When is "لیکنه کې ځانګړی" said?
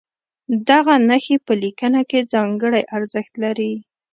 1.63-2.81